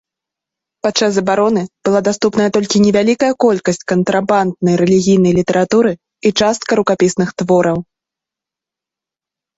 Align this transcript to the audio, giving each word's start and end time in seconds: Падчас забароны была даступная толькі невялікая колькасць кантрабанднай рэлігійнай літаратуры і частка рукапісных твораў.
Падчас 0.85 1.11
забароны 1.17 1.61
была 1.89 1.99
даступная 2.07 2.47
толькі 2.55 2.81
невялікая 2.87 3.29
колькасць 3.45 3.85
кантрабанднай 3.91 4.75
рэлігійнай 4.81 5.33
літаратуры 5.39 5.91
і 6.31 6.33
частка 6.43 6.71
рукапісных 6.81 7.29
твораў. 7.43 7.77